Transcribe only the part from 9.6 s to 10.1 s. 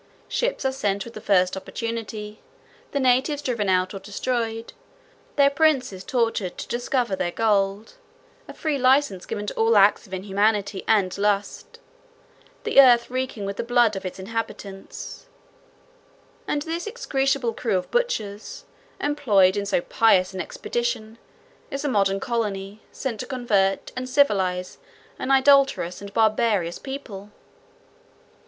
acts